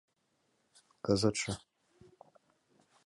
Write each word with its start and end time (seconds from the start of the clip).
Кызытше... 1.05 1.53